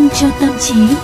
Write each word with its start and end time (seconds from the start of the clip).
vitamin 0.00 0.08
cho 0.20 0.30
tâm 0.40 0.50
trí. 0.60 0.96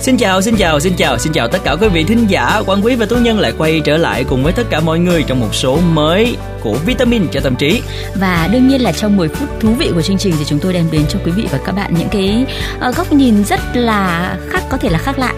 Xin 0.00 0.16
chào, 0.16 0.42
xin 0.42 0.56
chào, 0.56 0.80
xin 0.80 0.92
chào, 0.96 1.18
xin 1.18 1.32
chào 1.32 1.48
tất 1.48 1.58
cả 1.64 1.76
quý 1.80 1.88
vị 1.88 2.04
thính 2.04 2.26
giả. 2.26 2.62
Quang 2.66 2.84
Quý 2.84 2.94
và 2.94 3.06
Tú 3.06 3.16
Nhân 3.16 3.38
lại 3.38 3.52
quay 3.58 3.80
trở 3.84 3.96
lại 3.96 4.24
cùng 4.28 4.44
với 4.44 4.52
tất 4.52 4.62
cả 4.70 4.80
mọi 4.80 4.98
người 4.98 5.22
trong 5.22 5.40
một 5.40 5.54
số 5.54 5.78
mới 5.92 6.36
của 6.60 6.74
Vitamin 6.86 7.28
cho 7.32 7.40
tâm 7.40 7.56
trí. 7.56 7.82
Và 8.14 8.48
đương 8.52 8.68
nhiên 8.68 8.82
là 8.82 8.92
trong 8.92 9.16
10 9.16 9.28
phút 9.28 9.48
thú 9.60 9.68
vị 9.78 9.90
của 9.94 10.02
chương 10.02 10.18
trình 10.18 10.34
thì 10.38 10.44
chúng 10.44 10.58
tôi 10.58 10.72
đem 10.72 10.88
đến 10.90 11.02
cho 11.08 11.18
quý 11.24 11.32
vị 11.32 11.48
và 11.52 11.58
các 11.64 11.72
bạn 11.72 11.94
những 11.98 12.08
cái 12.08 12.46
uh, 12.88 12.96
góc 12.96 13.12
nhìn 13.12 13.44
rất 13.44 13.60
là 13.74 14.36
khác 14.48 14.62
có 14.68 14.76
thể 14.76 14.88
là 14.88 14.98
khác 14.98 15.18
lạ 15.18 15.32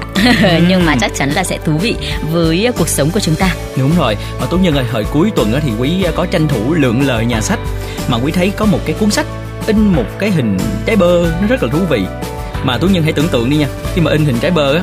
nhưng 0.68 0.86
mà 0.86 0.96
chắc 1.00 1.14
chắn 1.14 1.30
là 1.30 1.44
sẽ 1.44 1.58
thú 1.64 1.72
vị 1.78 1.94
với 2.32 2.68
cuộc 2.78 2.88
sống 2.88 3.10
của 3.10 3.20
chúng 3.20 3.34
ta. 3.34 3.54
Đúng 3.76 3.90
rồi. 3.98 4.16
Và 4.40 4.46
Tú 4.50 4.58
Nhân 4.58 4.74
ơi, 4.74 4.84
hồi 4.92 5.06
cuối 5.12 5.30
tuần 5.36 5.60
thì 5.62 5.72
quý 5.78 6.04
có 6.16 6.26
tranh 6.26 6.48
thủ 6.48 6.74
lượng 6.74 7.06
lời 7.06 7.26
nhà 7.26 7.40
sách 7.40 7.58
mà 8.08 8.18
quý 8.24 8.32
thấy 8.32 8.52
có 8.56 8.64
một 8.64 8.78
cái 8.84 8.96
cuốn 9.00 9.10
sách 9.10 9.26
in 9.66 9.78
một 9.78 10.04
cái 10.18 10.30
hình 10.30 10.58
trái 10.86 10.96
bơ 10.96 11.32
nó 11.40 11.46
rất 11.46 11.62
là 11.62 11.68
thú 11.72 11.78
vị. 11.90 12.02
Mà 12.64 12.78
tú 12.78 12.86
nhân 12.86 13.02
hãy 13.02 13.12
tưởng 13.12 13.28
tượng 13.28 13.50
đi 13.50 13.56
nha 13.56 13.68
khi 13.94 14.00
mà 14.00 14.10
in 14.10 14.24
hình 14.24 14.38
trái 14.40 14.50
bơ 14.50 14.74
á 14.74 14.82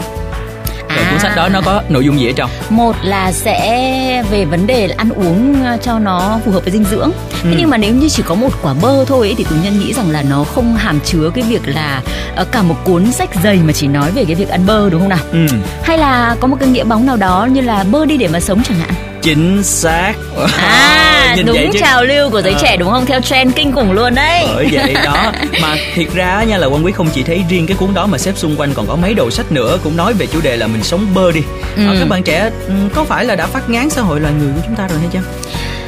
rồi 0.96 1.04
à. 1.04 1.12
cuốn 1.12 1.20
sách 1.20 1.32
đó 1.36 1.50
nó 1.50 1.62
có 1.66 1.82
nội 1.90 2.06
dung 2.06 2.20
gì 2.20 2.30
ở 2.30 2.34
trong? 2.36 2.50
Một 2.70 2.96
là 3.04 3.32
sẽ 3.32 4.24
về 4.32 4.46
vấn 4.46 4.68
đề 4.68 4.88
ăn 4.98 5.10
uống 5.10 5.64
ờ, 5.64 5.78
cho 5.82 6.00
nó 6.00 6.40
phù 6.46 6.52
hợp 6.52 6.64
với 6.64 6.72
dinh 6.72 6.84
dưỡng 6.84 7.12
thế 7.46 7.52
ừ. 7.52 7.58
nhưng 7.60 7.70
mà 7.70 7.78
nếu 7.78 7.94
như 7.94 8.10
chỉ 8.10 8.24
có 8.26 8.36
một 8.36 8.50
quả 8.62 8.74
bơ 8.82 9.06
thôi 9.06 9.28
ấy, 9.28 9.36
thì 9.38 9.44
tú 9.44 9.56
nhân 9.64 9.80
nghĩ 9.80 9.94
rằng 9.94 10.10
là 10.10 10.24
nó 10.30 10.44
không 10.44 10.76
hàm 10.76 11.00
chứa 11.06 11.32
cái 11.36 11.44
việc 11.44 11.62
là 11.66 12.02
uh, 12.42 12.52
cả 12.52 12.62
một 12.62 12.76
cuốn 12.84 13.12
sách 13.12 13.30
dày 13.44 13.58
mà 13.58 13.74
chỉ 13.74 13.88
nói 13.88 14.12
về 14.12 14.26
cái 14.26 14.36
việc 14.36 14.50
ăn 14.50 14.66
bơ 14.66 14.90
đúng 14.90 15.00
không 15.00 15.10
nào? 15.10 15.20
Ừ. 15.32 15.46
hay 15.84 15.98
là 15.98 16.36
có 16.40 16.48
một 16.48 16.58
cái 16.60 16.70
nghĩa 16.70 16.84
bóng 16.84 17.06
nào 17.06 17.18
đó 17.18 17.48
như 17.52 17.62
là 17.62 17.84
bơ 17.84 18.06
đi 18.06 18.18
để 18.18 18.28
mà 18.28 18.40
sống 18.40 18.62
chẳng 18.64 18.78
hạn? 18.78 18.92
Chính 19.22 19.64
xác. 19.64 20.14
À 20.58 21.36
đúng 21.46 21.72
trào 21.80 22.04
lưu 22.04 22.30
của 22.30 22.42
giới 22.42 22.54
à. 22.54 22.60
trẻ 22.62 22.78
đúng 22.78 22.90
không? 22.90 23.06
Theo 23.06 23.22
trend 23.22 23.56
kinh 23.56 23.72
khủng 23.72 23.92
luôn 23.92 24.16
đấy. 24.16 24.48
Bởi 24.56 24.68
vậy 24.72 24.94
đó. 24.94 25.32
Mà 25.62 25.76
thiệt 25.96 26.14
ra 26.14 26.44
nha 26.44 26.58
là 26.58 26.68
quan 26.68 26.86
quý 26.86 26.92
không 26.92 27.10
chỉ 27.14 27.24
thấy 27.24 27.44
riêng 27.50 27.68
cái 27.68 27.78
cuốn 27.78 27.94
đó 27.94 28.06
mà 28.06 28.18
xếp 28.18 28.34
xung 28.36 28.56
quanh 28.56 28.74
còn 28.74 28.88
có 28.88 28.96
mấy 28.96 29.14
đầu 29.14 29.32
sách 29.32 29.52
nữa 29.52 29.78
cũng 29.84 29.98
nói 29.98 30.14
về 30.14 30.28
chủ 30.28 30.42
đề 30.42 30.58
là 30.58 30.68
mình 30.68 30.84
sống 30.84 31.08
bơ 31.14 31.32
đi. 31.32 31.42
Ừ. 31.76 31.88
à, 31.88 31.96
các 32.00 32.10
bạn 32.10 32.24
trẻ 32.24 32.50
ừ, 32.68 32.74
có 32.96 33.04
phải 33.04 33.26
là 33.26 33.36
đã 33.36 33.48
phát 33.48 33.70
ngán 33.70 33.90
xã 33.90 34.02
hội 34.02 34.20
loài 34.20 34.34
người 34.40 34.54
của 34.56 34.62
chúng 34.66 34.76
ta 34.76 34.88
rồi 34.88 35.00
hay 35.00 35.10
chưa 35.14 35.22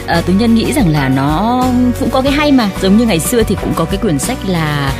à, 0.07 0.21
tú 0.21 0.33
nhân 0.33 0.55
nghĩ 0.55 0.73
rằng 0.73 0.89
là 0.89 1.09
nó 1.09 1.63
cũng 1.99 2.09
có 2.09 2.21
cái 2.21 2.31
hay 2.31 2.51
mà. 2.51 2.69
Giống 2.81 2.97
như 2.97 3.05
ngày 3.05 3.19
xưa 3.19 3.43
thì 3.43 3.55
cũng 3.61 3.73
có 3.75 3.85
cái 3.85 3.97
quyển 3.97 4.19
sách 4.19 4.37
là 4.47 4.93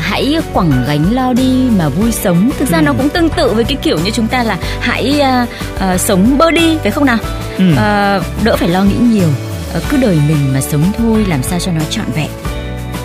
hãy 0.00 0.36
quẳng 0.52 0.84
gánh 0.86 1.14
lo 1.14 1.32
đi 1.32 1.68
mà 1.78 1.88
vui 1.88 2.12
sống. 2.12 2.50
Thực 2.58 2.68
ra 2.68 2.78
ừ. 2.78 2.82
nó 2.82 2.92
cũng 2.92 3.08
tương 3.08 3.28
tự 3.28 3.52
với 3.54 3.64
cái 3.64 3.76
kiểu 3.82 3.98
như 4.04 4.10
chúng 4.10 4.26
ta 4.26 4.42
là 4.42 4.58
hãy 4.80 5.22
uh, 5.42 5.48
uh, 5.94 6.00
sống 6.00 6.38
bơ 6.38 6.50
đi 6.50 6.76
phải 6.82 6.90
không 6.90 7.04
nào? 7.04 7.18
Ừ. 7.58 7.64
uh, 7.72 8.44
đỡ 8.44 8.56
phải 8.56 8.68
lo 8.68 8.84
nghĩ 8.84 8.96
nhiều. 9.00 9.28
Uh, 9.76 9.82
cứ 9.88 9.96
đời 9.96 10.18
mình 10.28 10.52
mà 10.54 10.60
sống 10.60 10.82
thôi 10.98 11.24
làm 11.28 11.42
sao 11.42 11.58
cho 11.58 11.72
nó 11.72 11.80
trọn 11.90 12.06
vẹn 12.14 12.28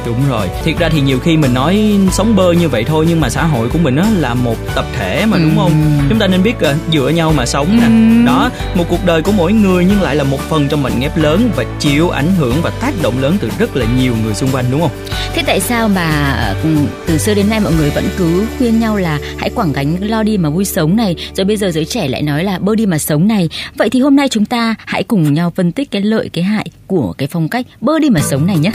đúng 0.05 0.29
rồi. 0.29 0.47
Thiệt 0.63 0.77
ra 0.79 0.89
thì 0.89 1.01
nhiều 1.01 1.19
khi 1.19 1.37
mình 1.37 1.53
nói 1.53 1.99
sống 2.11 2.35
bơ 2.35 2.51
như 2.51 2.69
vậy 2.69 2.83
thôi 2.83 3.05
nhưng 3.09 3.21
mà 3.21 3.29
xã 3.29 3.43
hội 3.43 3.69
của 3.69 3.79
mình 3.79 3.95
á 3.95 4.05
là 4.17 4.33
một 4.33 4.55
tập 4.75 4.85
thể 4.97 5.25
mà 5.25 5.37
đúng 5.37 5.55
không? 5.57 5.71
Chúng 6.09 6.19
ta 6.19 6.27
nên 6.27 6.43
biết 6.43 6.55
uh, 6.57 6.93
dựa 6.93 7.09
nhau 7.09 7.33
mà 7.37 7.45
sống 7.45 7.67
nè. 7.77 7.85
Ừ. 7.85 8.25
đó 8.25 8.49
một 8.75 8.85
cuộc 8.89 9.05
đời 9.05 9.21
của 9.21 9.31
mỗi 9.31 9.53
người 9.53 9.85
nhưng 9.85 10.01
lại 10.01 10.15
là 10.15 10.23
một 10.23 10.39
phần 10.49 10.67
trong 10.67 10.83
mảnh 10.83 10.99
ghép 10.99 11.17
lớn 11.17 11.49
và 11.55 11.65
chịu 11.79 12.09
ảnh 12.09 12.31
hưởng 12.37 12.55
và 12.61 12.69
tác 12.69 12.93
động 13.01 13.13
lớn 13.21 13.37
từ 13.41 13.49
rất 13.59 13.75
là 13.75 13.85
nhiều 13.99 14.13
người 14.23 14.33
xung 14.33 14.49
quanh 14.51 14.65
đúng 14.71 14.81
không? 14.81 14.91
Thế 15.33 15.43
tại 15.45 15.59
sao 15.59 15.87
mà 15.87 16.35
ừ, 16.63 16.69
từ 17.07 17.17
xưa 17.17 17.33
đến 17.33 17.49
nay 17.49 17.59
mọi 17.59 17.73
người 17.73 17.89
vẫn 17.89 18.03
cứ 18.17 18.45
khuyên 18.57 18.79
nhau 18.79 18.97
là 18.97 19.19
hãy 19.37 19.49
quảng 19.55 19.73
gánh 19.73 19.95
lo 19.99 20.23
đi 20.23 20.37
mà 20.37 20.49
vui 20.49 20.65
sống 20.65 20.95
này 20.95 21.15
rồi 21.35 21.45
bây 21.45 21.57
giờ 21.57 21.71
giới 21.71 21.85
trẻ 21.85 22.07
lại 22.07 22.21
nói 22.21 22.43
là 22.43 22.59
bơ 22.59 22.75
đi 22.75 22.85
mà 22.85 22.97
sống 22.97 23.27
này. 23.27 23.49
Vậy 23.77 23.89
thì 23.89 23.99
hôm 23.99 24.15
nay 24.15 24.27
chúng 24.29 24.45
ta 24.45 24.75
hãy 24.85 25.03
cùng 25.03 25.33
nhau 25.33 25.53
phân 25.55 25.71
tích 25.71 25.91
cái 25.91 26.01
lợi 26.01 26.29
cái 26.33 26.43
hại 26.43 26.67
của 26.87 27.13
cái 27.17 27.27
phong 27.31 27.49
cách 27.49 27.65
bơ 27.81 27.99
đi 27.99 28.09
mà 28.09 28.21
sống 28.21 28.47
này 28.47 28.57
nhé 28.57 28.71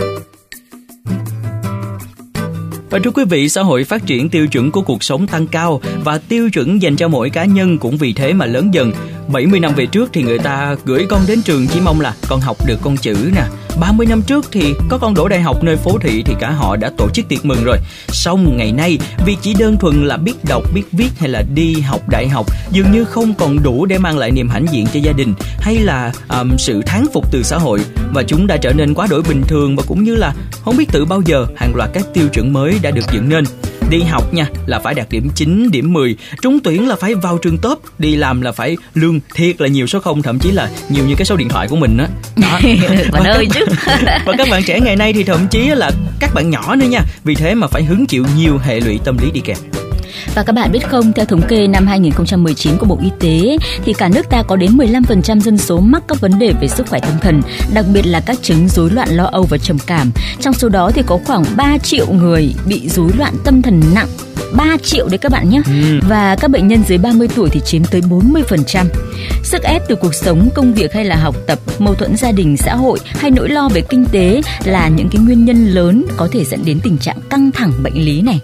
và 2.90 2.98
thưa 3.04 3.10
quý 3.10 3.24
vị, 3.24 3.48
xã 3.48 3.62
hội 3.62 3.84
phát 3.84 4.06
triển 4.06 4.30
tiêu 4.30 4.46
chuẩn 4.46 4.70
của 4.70 4.82
cuộc 4.82 5.04
sống 5.04 5.26
tăng 5.26 5.46
cao 5.46 5.80
và 6.04 6.18
tiêu 6.18 6.50
chuẩn 6.50 6.82
dành 6.82 6.96
cho 6.96 7.08
mỗi 7.08 7.30
cá 7.30 7.44
nhân 7.44 7.78
cũng 7.78 7.96
vì 7.96 8.12
thế 8.12 8.32
mà 8.32 8.46
lớn 8.46 8.74
dần. 8.74 8.92
70 9.28 9.60
năm 9.60 9.72
về 9.76 9.86
trước 9.86 10.10
thì 10.12 10.22
người 10.22 10.38
ta 10.38 10.76
gửi 10.84 11.06
con 11.08 11.20
đến 11.28 11.42
trường 11.42 11.66
chỉ 11.66 11.80
mong 11.84 12.00
là 12.00 12.14
con 12.28 12.40
học 12.40 12.56
được 12.66 12.78
con 12.82 12.96
chữ 12.96 13.30
nè. 13.34 13.42
30 13.80 14.06
năm 14.06 14.22
trước 14.22 14.46
thì 14.52 14.74
có 14.88 14.98
con 14.98 15.14
đỗ 15.14 15.28
đại 15.28 15.40
học 15.40 15.64
nơi 15.64 15.76
phố 15.76 15.98
thị 15.98 16.22
thì 16.26 16.34
cả 16.40 16.50
họ 16.50 16.76
đã 16.76 16.90
tổ 16.96 17.08
chức 17.14 17.28
tiệc 17.28 17.44
mừng 17.44 17.64
rồi. 17.64 17.78
Song 18.08 18.56
ngày 18.56 18.72
nay, 18.72 18.98
việc 19.26 19.36
chỉ 19.42 19.54
đơn 19.54 19.76
thuần 19.76 20.04
là 20.04 20.16
biết 20.16 20.44
đọc, 20.48 20.62
biết 20.74 20.84
viết 20.92 21.10
hay 21.18 21.28
là 21.28 21.42
đi 21.54 21.80
học 21.80 22.08
đại 22.08 22.28
học 22.28 22.46
dường 22.70 22.92
như 22.92 23.04
không 23.04 23.34
còn 23.34 23.62
đủ 23.62 23.86
để 23.86 23.98
mang 23.98 24.18
lại 24.18 24.30
niềm 24.30 24.48
hãnh 24.48 24.66
diện 24.72 24.86
cho 24.92 25.00
gia 25.00 25.12
đình 25.12 25.34
hay 25.60 25.74
là 25.74 26.12
um, 26.28 26.56
sự 26.58 26.82
thán 26.86 27.06
phục 27.12 27.32
từ 27.32 27.42
xã 27.42 27.58
hội 27.58 27.80
và 28.14 28.22
chúng 28.22 28.46
đã 28.46 28.56
trở 28.56 28.72
nên 28.72 28.94
quá 28.94 29.06
đổi 29.10 29.22
bình 29.22 29.42
thường 29.48 29.76
và 29.76 29.82
cũng 29.86 30.04
như 30.04 30.14
là 30.14 30.34
không 30.64 30.76
biết 30.76 30.88
từ 30.92 31.04
bao 31.04 31.22
giờ 31.26 31.46
hàng 31.56 31.72
loạt 31.74 31.90
các 31.92 32.04
tiêu 32.14 32.28
chuẩn 32.28 32.52
mới 32.52 32.78
đã 32.82 32.90
được 32.90 33.04
dựng 33.12 33.28
nên 33.28 33.44
đi 33.90 34.02
học 34.02 34.34
nha 34.34 34.46
là 34.66 34.78
phải 34.78 34.94
đạt 34.94 35.06
điểm 35.10 35.28
9, 35.34 35.70
điểm 35.70 35.92
10 35.92 36.16
trúng 36.42 36.60
tuyển 36.60 36.88
là 36.88 36.96
phải 36.96 37.14
vào 37.14 37.38
trường 37.38 37.58
top 37.58 37.82
đi 37.98 38.16
làm 38.16 38.40
là 38.40 38.52
phải 38.52 38.76
lương 38.94 39.20
thiệt 39.34 39.60
là 39.60 39.68
nhiều 39.68 39.86
số 39.86 40.00
không 40.00 40.22
thậm 40.22 40.38
chí 40.38 40.50
là 40.50 40.70
nhiều 40.88 41.04
như 41.04 41.14
cái 41.14 41.24
số 41.24 41.36
điện 41.36 41.48
thoại 41.48 41.68
của 41.68 41.76
mình 41.76 41.96
đó, 41.96 42.06
đó. 42.36 42.60
và 43.12 43.20
ơi 43.20 43.48
chứ. 43.54 43.64
và 44.26 44.34
các 44.38 44.48
bạn 44.50 44.62
trẻ 44.62 44.80
ngày 44.80 44.96
nay 44.96 45.12
thì 45.12 45.24
thậm 45.24 45.46
chí 45.50 45.68
là 45.68 45.90
các 46.20 46.30
bạn 46.34 46.50
nhỏ 46.50 46.74
nữa 46.74 46.86
nha 46.86 47.00
vì 47.24 47.34
thế 47.34 47.54
mà 47.54 47.66
phải 47.66 47.84
hứng 47.84 48.06
chịu 48.06 48.24
nhiều 48.36 48.58
hệ 48.58 48.80
lụy 48.80 48.98
tâm 49.04 49.18
lý 49.18 49.30
đi 49.30 49.40
kèm 49.40 49.56
và 50.34 50.42
các 50.42 50.52
bạn 50.52 50.72
biết 50.72 50.88
không, 50.88 51.12
theo 51.12 51.26
thống 51.26 51.42
kê 51.48 51.66
năm 51.66 51.86
2019 51.86 52.76
của 52.76 52.86
Bộ 52.86 52.98
Y 53.02 53.10
tế 53.20 53.56
thì 53.84 53.92
cả 53.92 54.08
nước 54.14 54.30
ta 54.30 54.42
có 54.42 54.56
đến 54.56 54.76
15% 54.76 55.40
dân 55.40 55.58
số 55.58 55.80
mắc 55.80 56.02
các 56.08 56.20
vấn 56.20 56.38
đề 56.38 56.52
về 56.60 56.68
sức 56.68 56.86
khỏe 56.88 57.00
tâm 57.00 57.14
thần, 57.20 57.42
đặc 57.74 57.84
biệt 57.92 58.06
là 58.06 58.20
các 58.20 58.36
chứng 58.42 58.68
rối 58.68 58.90
loạn 58.90 59.08
lo 59.10 59.24
âu 59.24 59.42
và 59.42 59.58
trầm 59.58 59.78
cảm. 59.86 60.10
Trong 60.40 60.54
số 60.54 60.68
đó 60.68 60.90
thì 60.94 61.02
có 61.06 61.18
khoảng 61.24 61.44
3 61.56 61.78
triệu 61.78 62.06
người 62.12 62.54
bị 62.66 62.88
rối 62.88 63.10
loạn 63.18 63.34
tâm 63.44 63.62
thần 63.62 63.82
nặng 63.94 64.08
3 64.52 64.76
triệu 64.82 65.08
đấy 65.08 65.18
các 65.18 65.32
bạn 65.32 65.50
nhé. 65.50 65.62
Ừ. 65.66 66.00
Và 66.08 66.36
các 66.40 66.50
bệnh 66.50 66.68
nhân 66.68 66.82
dưới 66.88 66.98
30 66.98 67.28
tuổi 67.36 67.48
thì 67.50 67.60
chiếm 67.60 67.84
tới 67.84 68.00
40%. 68.00 68.86
Sức 69.42 69.62
ép 69.62 69.82
từ 69.88 69.94
cuộc 69.94 70.14
sống, 70.14 70.48
công 70.54 70.74
việc 70.74 70.92
hay 70.92 71.04
là 71.04 71.16
học 71.16 71.36
tập, 71.46 71.58
mâu 71.78 71.94
thuẫn 71.94 72.16
gia 72.16 72.32
đình, 72.32 72.56
xã 72.56 72.74
hội 72.74 72.98
hay 73.04 73.30
nỗi 73.30 73.48
lo 73.48 73.68
về 73.68 73.80
kinh 73.80 74.04
tế 74.12 74.42
là 74.64 74.88
những 74.88 75.08
cái 75.08 75.22
nguyên 75.22 75.44
nhân 75.44 75.66
lớn 75.66 76.04
có 76.16 76.28
thể 76.32 76.44
dẫn 76.44 76.64
đến 76.64 76.80
tình 76.82 76.98
trạng 76.98 77.18
căng 77.30 77.50
thẳng 77.52 77.72
bệnh 77.82 78.04
lý 78.04 78.20
này 78.20 78.40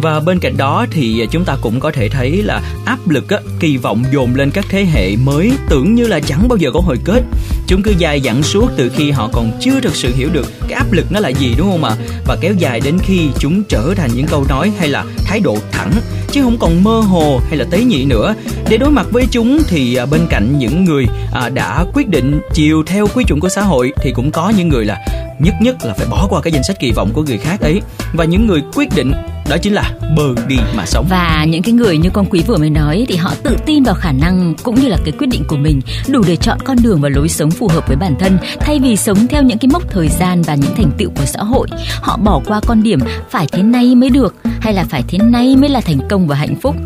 và 0.00 0.20
bên 0.20 0.38
cạnh 0.38 0.56
đó 0.56 0.86
thì 0.90 1.26
chúng 1.30 1.44
ta 1.44 1.56
cũng 1.60 1.80
có 1.80 1.90
thể 1.90 2.08
thấy 2.08 2.42
là 2.42 2.62
áp 2.84 3.08
lực 3.08 3.28
á, 3.28 3.38
kỳ 3.60 3.76
vọng 3.76 4.04
dồn 4.12 4.34
lên 4.34 4.50
các 4.50 4.64
thế 4.68 4.84
hệ 4.84 5.16
mới 5.16 5.52
tưởng 5.68 5.94
như 5.94 6.06
là 6.06 6.20
chẳng 6.20 6.48
bao 6.48 6.56
giờ 6.56 6.70
có 6.74 6.80
hồi 6.80 6.96
kết. 7.04 7.22
Chúng 7.66 7.82
cứ 7.82 7.94
dài 7.98 8.20
dẳng 8.20 8.42
suốt 8.42 8.70
từ 8.76 8.88
khi 8.88 9.10
họ 9.10 9.28
còn 9.32 9.52
chưa 9.60 9.80
thực 9.80 9.96
sự 9.96 10.14
hiểu 10.14 10.28
được 10.32 10.46
cái 10.68 10.78
áp 10.78 10.92
lực 10.92 11.12
nó 11.12 11.20
là 11.20 11.28
gì 11.28 11.54
đúng 11.58 11.70
không 11.70 11.84
ạ? 11.84 11.96
Và 12.26 12.36
kéo 12.40 12.54
dài 12.54 12.80
đến 12.80 12.98
khi 13.02 13.28
chúng 13.38 13.62
trở 13.64 13.94
thành 13.96 14.10
những 14.14 14.26
câu 14.26 14.44
nói 14.48 14.72
hay 14.78 14.88
là 14.88 15.04
thái 15.24 15.40
độ 15.40 15.58
thẳng 15.72 15.92
chứ 16.30 16.42
không 16.42 16.58
còn 16.58 16.84
mơ 16.84 17.00
hồ 17.00 17.40
hay 17.48 17.56
là 17.56 17.64
tế 17.70 17.84
nhị 17.84 18.04
nữa. 18.04 18.34
Để 18.68 18.76
đối 18.76 18.90
mặt 18.90 19.06
với 19.10 19.26
chúng 19.30 19.58
thì 19.68 19.94
à, 19.94 20.06
bên 20.06 20.26
cạnh 20.30 20.58
những 20.58 20.84
người 20.84 21.06
à, 21.32 21.48
đã 21.48 21.84
quyết 21.94 22.08
định 22.08 22.40
chiều 22.52 22.82
theo 22.86 23.06
quy 23.14 23.24
chuẩn 23.24 23.40
của 23.40 23.48
xã 23.48 23.62
hội 23.62 23.92
thì 24.02 24.12
cũng 24.14 24.30
có 24.30 24.52
những 24.56 24.68
người 24.68 24.84
là 24.84 25.06
nhất 25.38 25.54
nhất 25.60 25.76
là 25.84 25.94
phải 25.94 26.06
bỏ 26.06 26.26
qua 26.30 26.40
cái 26.40 26.52
danh 26.52 26.62
sách 26.62 26.80
kỳ 26.80 26.92
vọng 26.92 27.10
của 27.12 27.22
người 27.22 27.38
khác 27.38 27.60
ấy. 27.60 27.80
Và 28.12 28.24
những 28.24 28.46
người 28.46 28.62
quyết 28.74 28.88
định 28.94 29.12
đó 29.54 29.58
chính 29.58 29.72
là 29.72 29.90
bờ 30.16 30.34
đi 30.48 30.56
mà 30.76 30.86
sống. 30.86 31.06
Và 31.10 31.46
những 31.48 31.62
cái 31.62 31.72
người 31.72 31.98
như 31.98 32.10
con 32.10 32.26
quý 32.30 32.42
vừa 32.46 32.56
mới 32.56 32.70
nói 32.70 33.06
thì 33.08 33.16
họ 33.16 33.32
tự 33.42 33.56
tin 33.66 33.82
vào 33.82 33.94
khả 33.94 34.12
năng 34.12 34.54
cũng 34.62 34.74
như 34.74 34.88
là 34.88 34.96
cái 35.04 35.12
quyết 35.18 35.26
định 35.26 35.42
của 35.48 35.56
mình 35.56 35.80
đủ 36.08 36.22
để 36.26 36.36
chọn 36.36 36.58
con 36.64 36.76
đường 36.82 37.00
và 37.00 37.08
lối 37.08 37.28
sống 37.28 37.50
phù 37.50 37.68
hợp 37.68 37.88
với 37.88 37.96
bản 37.96 38.14
thân 38.20 38.38
thay 38.60 38.78
vì 38.78 38.96
sống 38.96 39.26
theo 39.26 39.42
những 39.42 39.58
cái 39.58 39.68
mốc 39.72 39.90
thời 39.90 40.08
gian 40.08 40.42
và 40.42 40.54
những 40.54 40.74
thành 40.76 40.90
tựu 40.98 41.10
của 41.10 41.24
xã 41.24 41.42
hội. 41.42 41.68
Họ 42.00 42.16
bỏ 42.16 42.40
qua 42.46 42.60
con 42.66 42.82
điểm 42.82 42.98
phải 43.30 43.46
thế 43.52 43.62
này 43.62 43.94
mới 43.94 44.10
được 44.10 44.34
hay 44.60 44.74
là 44.74 44.84
phải 44.84 45.02
thế 45.08 45.18
này 45.18 45.56
mới 45.56 45.68
là 45.68 45.80
thành 45.80 46.08
công 46.10 46.26
và 46.26 46.36
hạnh 46.36 46.56
phúc 46.60 46.76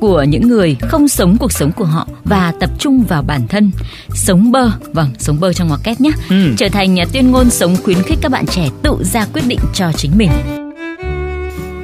của 0.00 0.22
những 0.22 0.48
người 0.48 0.76
không 0.80 1.08
sống 1.08 1.36
cuộc 1.36 1.52
sống 1.52 1.72
của 1.72 1.84
họ 1.84 2.06
và 2.24 2.52
tập 2.60 2.70
trung 2.78 3.04
vào 3.08 3.22
bản 3.22 3.48
thân. 3.48 3.70
Sống 4.14 4.52
bơ 4.52 4.70
vâng 4.92 5.10
sống 5.18 5.40
bơ 5.40 5.52
trong 5.52 5.68
ngoặc 5.68 5.80
kép 5.84 6.00
nhé 6.00 6.10
ừ. 6.30 6.54
trở 6.58 6.68
thành 6.68 6.96
tuyên 7.12 7.30
ngôn 7.30 7.50
sống 7.50 7.76
khuyến 7.84 8.02
khích 8.02 8.18
các 8.22 8.32
bạn 8.32 8.46
trẻ 8.46 8.68
tự 8.82 8.96
ra 9.12 9.26
quyết 9.32 9.42
định 9.46 9.60
cho 9.74 9.92
chính 9.92 10.18
mình 10.18 10.30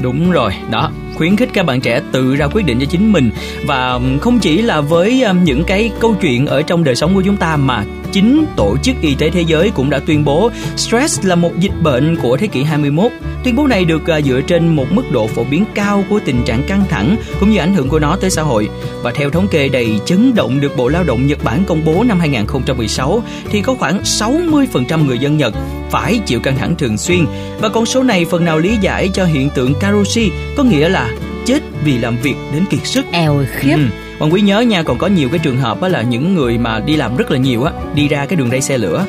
Đúng 0.02 0.30
rồi, 0.30 0.52
đó, 0.70 0.90
khuyến 1.14 1.36
khích 1.36 1.48
các 1.52 1.66
bạn 1.66 1.80
trẻ 1.80 2.00
tự 2.12 2.36
ra 2.36 2.46
quyết 2.46 2.66
định 2.66 2.78
cho 2.80 2.86
chính 2.86 3.12
mình 3.12 3.30
và 3.66 4.00
không 4.20 4.38
chỉ 4.38 4.62
là 4.62 4.80
với 4.80 5.24
những 5.44 5.64
cái 5.64 5.90
câu 6.00 6.14
chuyện 6.20 6.46
ở 6.46 6.62
trong 6.62 6.84
đời 6.84 6.94
sống 6.94 7.14
của 7.14 7.22
chúng 7.24 7.36
ta 7.36 7.56
mà 7.56 7.84
chính 8.12 8.44
Tổ 8.56 8.76
chức 8.82 8.96
Y 9.00 9.14
tế 9.14 9.30
Thế 9.30 9.40
giới 9.40 9.70
cũng 9.70 9.90
đã 9.90 9.98
tuyên 9.98 10.24
bố 10.24 10.50
stress 10.76 11.24
là 11.24 11.34
một 11.34 11.50
dịch 11.58 11.72
bệnh 11.82 12.16
của 12.16 12.36
thế 12.36 12.46
kỷ 12.46 12.62
21. 12.62 13.12
Tuyên 13.44 13.56
bố 13.56 13.66
này 13.66 13.84
được 13.84 14.06
à, 14.06 14.20
dựa 14.20 14.40
trên 14.40 14.76
một 14.76 14.86
mức 14.90 15.02
độ 15.12 15.26
phổ 15.26 15.44
biến 15.44 15.64
cao 15.74 16.04
của 16.10 16.20
tình 16.24 16.42
trạng 16.44 16.62
căng 16.68 16.84
thẳng 16.88 17.16
cũng 17.40 17.50
như 17.50 17.58
ảnh 17.58 17.74
hưởng 17.74 17.88
của 17.88 17.98
nó 17.98 18.16
tới 18.16 18.30
xã 18.30 18.42
hội. 18.42 18.68
Và 19.02 19.12
theo 19.12 19.30
thống 19.30 19.48
kê 19.48 19.68
đầy 19.68 19.98
chấn 20.06 20.34
động 20.34 20.60
được 20.60 20.76
Bộ 20.76 20.88
Lao 20.88 21.04
động 21.04 21.26
Nhật 21.26 21.44
Bản 21.44 21.64
công 21.66 21.84
bố 21.84 22.04
năm 22.04 22.20
2016 22.20 23.22
thì 23.50 23.62
có 23.62 23.74
khoảng 23.74 24.00
60% 24.02 25.06
người 25.06 25.18
dân 25.18 25.36
Nhật 25.36 25.54
phải 25.90 26.18
chịu 26.26 26.40
căng 26.40 26.56
thẳng 26.56 26.74
thường 26.76 26.96
xuyên 26.98 27.26
và 27.60 27.68
con 27.68 27.86
số 27.86 28.02
này 28.02 28.24
phần 28.24 28.44
nào 28.44 28.58
lý 28.58 28.76
giải 28.80 29.08
cho 29.14 29.24
hiện 29.24 29.48
tượng 29.54 29.74
karoshi 29.80 30.30
có 30.56 30.62
nghĩa 30.62 30.88
là 30.88 31.10
chết 31.46 31.62
vì 31.84 31.98
làm 31.98 32.16
việc 32.22 32.34
đến 32.54 32.64
kiệt 32.70 32.80
sức. 32.86 33.06
Eo 33.12 33.44
khiếp. 33.56 33.74
Ừ. 33.76 33.82
Hoàng 34.18 34.32
quý 34.32 34.40
nhớ 34.40 34.60
nha 34.60 34.82
còn 34.82 34.98
có 34.98 35.06
nhiều 35.06 35.28
cái 35.28 35.38
trường 35.38 35.56
hợp 35.60 35.80
á 35.80 35.88
là 35.88 36.02
những 36.02 36.34
người 36.34 36.58
mà 36.58 36.80
đi 36.80 36.96
làm 36.96 37.16
rất 37.16 37.30
là 37.30 37.38
nhiều 37.38 37.62
á 37.64 37.72
đi 37.94 38.08
ra 38.08 38.26
cái 38.26 38.36
đường 38.36 38.50
ray 38.50 38.60
xe 38.60 38.78
lửa 38.78 39.06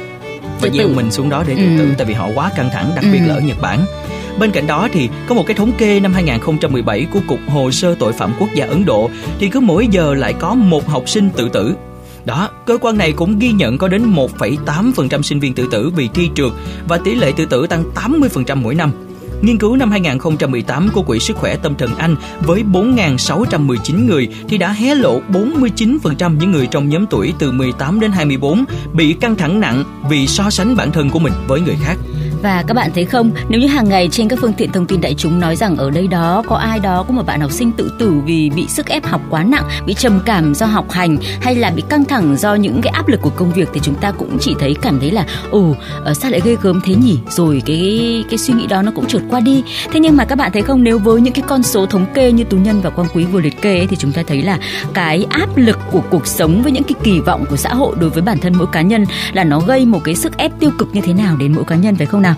và 0.61 0.69
gieo 0.73 0.87
mình 0.87 1.11
xuống 1.11 1.29
đó 1.29 1.43
để 1.47 1.55
tự 1.55 1.61
Ừ. 1.63 1.77
tử 1.77 1.93
tại 1.97 2.05
vì 2.07 2.13
họ 2.13 2.29
quá 2.35 2.51
căng 2.57 2.69
thẳng 2.73 2.91
đặc 2.95 3.05
biệt 3.13 3.19
Ừ. 3.23 3.27
là 3.27 3.33
ở 3.35 3.39
Nhật 3.41 3.61
Bản. 3.61 3.79
Bên 4.39 4.51
cạnh 4.51 4.67
đó 4.67 4.87
thì 4.91 5.09
có 5.27 5.35
một 5.35 5.43
cái 5.47 5.55
thống 5.55 5.71
kê 5.77 5.99
năm 5.99 6.13
2017 6.13 7.05
của 7.13 7.19
Cục 7.27 7.39
Hồ 7.47 7.71
sơ 7.71 7.95
Tội 7.99 8.13
phạm 8.13 8.33
Quốc 8.39 8.49
gia 8.55 8.65
Ấn 8.65 8.85
Độ 8.85 9.09
thì 9.39 9.49
cứ 9.49 9.59
mỗi 9.59 9.87
giờ 9.87 10.13
lại 10.13 10.33
có 10.39 10.53
một 10.55 10.87
học 10.89 11.09
sinh 11.09 11.29
tự 11.29 11.49
tử. 11.49 11.73
Đó, 12.25 12.49
cơ 12.65 12.77
quan 12.77 12.97
này 12.97 13.11
cũng 13.11 13.39
ghi 13.39 13.51
nhận 13.51 13.77
có 13.77 13.87
đến 13.87 14.13
1,8% 14.13 15.21
sinh 15.21 15.39
viên 15.39 15.53
tự 15.53 15.67
tử 15.71 15.91
vì 15.95 16.09
thi 16.13 16.29
trượt 16.35 16.51
và 16.87 16.97
tỷ 16.97 17.15
lệ 17.15 17.31
tự 17.37 17.45
tử 17.45 17.67
tăng 17.67 17.83
80% 17.95 18.55
mỗi 18.55 18.75
năm. 18.75 18.91
Nghiên 19.41 19.57
cứu 19.57 19.75
năm 19.75 19.91
2018 19.91 20.89
của 20.93 21.01
Quỹ 21.01 21.19
Sức 21.19 21.37
khỏe 21.37 21.55
Tâm 21.55 21.75
thần 21.75 21.95
Anh 21.95 22.15
với 22.41 22.63
4.619 22.71 24.05
người 24.05 24.27
thì 24.47 24.57
đã 24.57 24.71
hé 24.71 24.95
lộ 24.95 25.21
49% 25.31 26.37
những 26.37 26.51
người 26.51 26.67
trong 26.67 26.89
nhóm 26.89 27.05
tuổi 27.05 27.33
từ 27.39 27.51
18 27.51 27.99
đến 27.99 28.11
24 28.11 28.65
bị 28.93 29.13
căng 29.13 29.35
thẳng 29.35 29.59
nặng 29.59 29.83
vì 30.09 30.27
so 30.27 30.49
sánh 30.49 30.75
bản 30.75 30.91
thân 30.91 31.09
của 31.09 31.19
mình 31.19 31.33
với 31.47 31.61
người 31.61 31.77
khác. 31.83 31.97
Và 32.41 32.63
các 32.67 32.73
bạn 32.73 32.91
thấy 32.95 33.05
không, 33.05 33.31
nếu 33.49 33.59
như 33.59 33.67
hàng 33.67 33.89
ngày 33.89 34.09
trên 34.11 34.27
các 34.27 34.39
phương 34.41 34.53
tiện 34.53 34.71
thông 34.71 34.85
tin 34.85 35.01
đại 35.01 35.15
chúng 35.17 35.39
nói 35.39 35.55
rằng 35.55 35.77
ở 35.77 35.89
đây 35.89 36.07
đó 36.07 36.43
có 36.47 36.55
ai 36.55 36.79
đó 36.79 37.03
có 37.07 37.13
một 37.13 37.25
bạn 37.25 37.41
học 37.41 37.51
sinh 37.51 37.71
tự 37.71 37.91
tử 37.99 38.13
vì 38.25 38.49
bị 38.49 38.67
sức 38.67 38.87
ép 38.87 39.05
học 39.05 39.21
quá 39.29 39.43
nặng, 39.43 39.63
bị 39.85 39.93
trầm 39.93 40.19
cảm 40.25 40.55
do 40.55 40.65
học 40.65 40.91
hành 40.91 41.17
hay 41.41 41.55
là 41.55 41.71
bị 41.71 41.83
căng 41.89 42.05
thẳng 42.05 42.37
do 42.37 42.55
những 42.55 42.81
cái 42.81 42.93
áp 42.93 43.07
lực 43.07 43.21
của 43.21 43.29
công 43.29 43.51
việc 43.51 43.69
thì 43.73 43.79
chúng 43.83 43.95
ta 43.95 44.11
cũng 44.11 44.37
chỉ 44.39 44.55
thấy 44.59 44.75
cảm 44.81 44.99
thấy 44.99 45.11
là 45.11 45.25
ồ 45.51 45.75
ờ, 46.03 46.13
sao 46.13 46.31
lại 46.31 46.41
ghê 46.43 46.55
gớm 46.61 46.81
thế 46.85 46.95
nhỉ? 46.95 47.19
Rồi 47.29 47.61
cái 47.65 48.23
cái 48.29 48.37
suy 48.37 48.53
nghĩ 48.53 48.67
đó 48.67 48.81
nó 48.81 48.91
cũng 48.95 49.05
trượt 49.05 49.21
qua 49.29 49.39
đi. 49.39 49.63
Thế 49.91 49.99
nhưng 49.99 50.17
mà 50.17 50.25
các 50.25 50.37
bạn 50.37 50.51
thấy 50.51 50.61
không 50.61 50.83
nếu 50.83 50.99
với 50.99 51.21
những 51.21 51.33
cái 51.33 51.43
con 51.47 51.63
số 51.63 51.85
thống 51.85 52.05
kê 52.13 52.31
như 52.31 52.43
Tú 52.43 52.57
Nhân 52.57 52.81
và 52.81 52.89
Quang 52.89 53.07
Quý 53.13 53.25
vừa 53.25 53.41
liệt 53.41 53.61
kê 53.61 53.77
ấy, 53.77 53.87
thì 53.87 53.95
chúng 53.95 54.11
ta 54.11 54.23
thấy 54.27 54.41
là 54.41 54.59
cái 54.93 55.25
áp 55.29 55.57
lực 55.57 55.77
của 55.91 56.01
cuộc 56.09 56.27
sống 56.27 56.61
với 56.63 56.71
những 56.71 56.83
cái 56.83 56.95
kỳ 57.03 57.19
vọng 57.19 57.45
của 57.49 57.57
xã 57.57 57.73
hội 57.73 57.95
đối 57.99 58.09
với 58.09 58.21
bản 58.21 58.37
thân 58.39 58.53
mỗi 58.57 58.67
cá 58.71 58.81
nhân 58.81 59.05
là 59.33 59.43
nó 59.43 59.59
gây 59.59 59.85
một 59.85 60.01
cái 60.03 60.15
sức 60.15 60.37
ép 60.37 60.51
tiêu 60.59 60.71
cực 60.77 60.87
như 60.93 61.01
thế 61.01 61.13
nào 61.13 61.37
đến 61.37 61.53
mỗi 61.55 61.63
cá 61.63 61.75
nhân 61.75 61.95
phải 61.95 62.05
không 62.05 62.21
nào? 62.21 62.28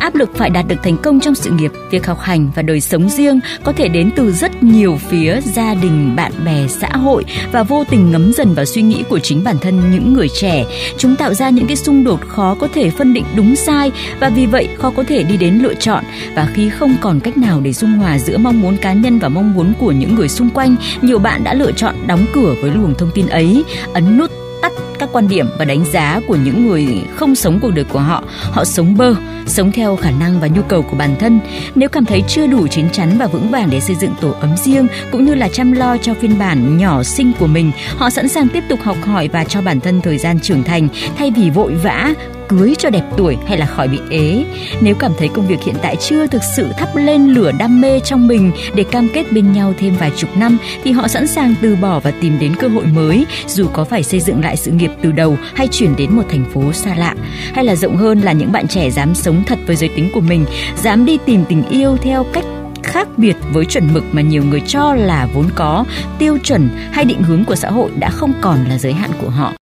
Áp 0.00 0.14
lực 0.14 0.30
phải 0.36 0.50
đạt 0.50 0.68
được 0.68 0.76
thành 0.82 0.96
công 0.96 1.20
trong 1.20 1.34
sự 1.34 1.50
nghiệp, 1.50 1.72
việc 1.90 2.06
học 2.06 2.20
hành 2.20 2.50
và 2.54 2.62
đời 2.62 2.80
sống 2.80 3.08
riêng 3.08 3.40
có 3.64 3.72
thể 3.72 3.88
đến 3.88 4.10
từ 4.16 4.32
rất 4.32 4.62
nhiều 4.62 4.98
phía 5.08 5.40
gia 5.44 5.74
đình, 5.74 6.16
bạn 6.16 6.32
bè, 6.44 6.66
xã 6.68 6.88
hội 6.88 7.24
và 7.52 7.62
vô 7.62 7.84
tình 7.90 8.10
ngấm 8.10 8.32
dần 8.32 8.54
vào 8.54 8.64
suy 8.64 8.82
nghĩ 8.82 9.04
của 9.08 9.18
chính 9.18 9.44
bản 9.44 9.56
thân 9.60 9.92
những 9.92 10.12
người 10.12 10.28
trẻ. 10.28 10.64
Chúng 10.98 11.16
tạo 11.16 11.34
ra 11.34 11.50
những 11.50 11.66
cái 11.66 11.76
xung 11.76 12.04
đột 12.04 12.20
khó 12.28 12.54
có 12.54 12.68
thể 12.74 12.90
phân 12.90 13.14
định 13.14 13.24
đúng 13.36 13.56
sai 13.56 13.92
và 14.20 14.28
vì 14.28 14.46
vậy 14.46 14.68
khó 14.78 14.90
có 14.90 15.04
thể 15.08 15.22
đi 15.22 15.36
đến 15.36 15.58
lựa 15.62 15.74
chọn. 15.74 16.04
Và 16.34 16.48
khi 16.54 16.68
không 16.68 16.96
còn 17.00 17.20
cách 17.20 17.38
nào 17.38 17.60
để 17.60 17.72
dung 17.72 17.92
hòa 17.92 18.18
giữa 18.18 18.38
mong 18.38 18.60
muốn 18.60 18.76
cá 18.76 18.92
nhân 18.92 19.18
và 19.18 19.28
mong 19.28 19.54
muốn 19.54 19.72
của 19.78 19.92
những 19.92 20.14
người 20.14 20.28
xung 20.28 20.50
quanh, 20.50 20.76
nhiều 21.02 21.18
bạn 21.18 21.44
đã 21.44 21.54
lựa 21.54 21.72
chọn 21.72 21.94
đóng 22.06 22.26
cửa 22.32 22.54
với 22.62 22.70
luồng 22.70 22.94
thông 22.94 23.10
tin 23.14 23.26
ấy, 23.26 23.64
ấn 23.94 24.18
nút 24.18 24.30
tắt 24.62 24.72
các 25.02 25.08
quan 25.12 25.28
điểm 25.28 25.46
và 25.58 25.64
đánh 25.64 25.84
giá 25.92 26.20
của 26.28 26.36
những 26.36 26.66
người 26.66 26.86
không 27.16 27.34
sống 27.34 27.58
cuộc 27.62 27.70
đời 27.70 27.84
của 27.84 27.98
họ 27.98 28.22
họ 28.50 28.64
sống 28.64 28.96
bơ, 28.96 29.14
sống 29.46 29.72
theo 29.72 29.96
khả 29.96 30.10
năng 30.10 30.40
và 30.40 30.46
nhu 30.46 30.62
cầu 30.62 30.82
của 30.82 30.96
bản 30.96 31.16
thân 31.20 31.40
nếu 31.74 31.88
cảm 31.88 32.04
thấy 32.04 32.22
chưa 32.28 32.46
đủ 32.46 32.66
chín 32.66 32.90
chắn 32.90 33.10
và 33.18 33.26
vững 33.26 33.50
vàng 33.50 33.68
để 33.70 33.80
xây 33.80 33.96
dựng 33.96 34.14
tổ 34.20 34.30
ấm 34.40 34.56
riêng, 34.56 34.86
cũng 35.12 35.24
như 35.24 35.34
là 35.34 35.48
chăm 35.48 35.72
lo 35.72 35.96
cho 35.96 36.14
phiên 36.14 36.38
bản 36.38 36.78
nhỏ 36.78 37.02
sinh 37.02 37.32
của 37.38 37.46
mình, 37.46 37.72
họ 37.96 38.10
sẵn 38.10 38.28
sàng 38.28 38.48
tiếp 38.48 38.62
tục 38.68 38.78
học 38.82 38.96
hỏi 39.02 39.28
và 39.28 39.44
cho 39.44 39.62
bản 39.62 39.80
thân 39.80 40.00
thời 40.00 40.18
gian 40.18 40.40
trưởng 40.40 40.62
thành, 40.62 40.88
thay 41.16 41.30
vì 41.30 41.50
vội 41.50 41.74
vã, 41.74 42.14
cưới 42.48 42.74
cho 42.78 42.90
đẹp 42.90 43.04
tuổi 43.16 43.36
hay 43.46 43.58
là 43.58 43.66
khỏi 43.66 43.88
bị 43.88 43.98
ế. 44.10 44.44
Nếu 44.80 44.94
cảm 44.94 45.12
thấy 45.18 45.28
công 45.28 45.46
việc 45.46 45.62
hiện 45.64 45.74
tại 45.82 45.96
chưa 45.96 46.26
thực 46.26 46.42
sự 46.56 46.68
thắp 46.78 46.96
lên 46.96 47.26
lửa 47.26 47.52
đam 47.58 47.80
mê 47.80 48.00
trong 48.00 48.28
mình 48.28 48.52
để 48.74 48.84
cam 48.84 49.08
kết 49.14 49.32
bên 49.32 49.52
nhau 49.52 49.74
thêm 49.78 49.96
vài 50.00 50.12
chục 50.16 50.36
năm, 50.36 50.58
thì 50.84 50.92
họ 50.92 51.08
sẵn 51.08 51.26
sàng 51.26 51.54
từ 51.62 51.76
bỏ 51.76 52.00
và 52.00 52.12
tìm 52.20 52.38
đến 52.40 52.56
cơ 52.56 52.68
hội 52.68 52.84
mới, 52.84 53.26
dù 53.46 53.66
có 53.72 53.84
phải 53.84 54.02
xây 54.02 54.20
dựng 54.20 54.44
lại 54.44 54.56
sự 54.56 54.70
nghiệp 54.70 54.90
từ 55.02 55.12
đầu 55.12 55.38
hay 55.54 55.68
chuyển 55.68 55.96
đến 55.96 56.16
một 56.16 56.22
thành 56.28 56.44
phố 56.44 56.72
xa 56.72 56.94
lạ. 56.94 57.14
Hay 57.54 57.64
là 57.64 57.74
rộng 57.74 57.96
hơn 57.96 58.20
là 58.20 58.32
những 58.32 58.52
bạn 58.52 58.68
trẻ 58.68 58.90
dám 58.90 59.14
sống 59.14 59.42
thật 59.46 59.58
với 59.66 59.76
giới 59.76 59.88
tính 59.88 60.10
của 60.14 60.20
mình, 60.20 60.44
dám 60.82 61.04
đi 61.04 61.18
tìm 61.26 61.44
tình 61.48 61.62
yêu 61.70 61.96
theo 62.02 62.26
cách 62.32 62.44
khác 62.82 63.08
biệt 63.16 63.36
với 63.52 63.64
chuẩn 63.64 63.94
mực 63.94 64.04
mà 64.12 64.22
nhiều 64.22 64.44
người 64.44 64.60
cho 64.60 64.94
là 64.94 65.28
vốn 65.34 65.50
có, 65.54 65.84
tiêu 66.18 66.38
chuẩn 66.44 66.68
hay 66.92 67.04
định 67.04 67.22
hướng 67.22 67.44
của 67.44 67.54
xã 67.54 67.70
hội 67.70 67.90
đã 67.98 68.10
không 68.10 68.32
còn 68.40 68.64
là 68.68 68.78
giới 68.78 68.92
hạn 68.92 69.10
của 69.20 69.30
họ. 69.30 69.52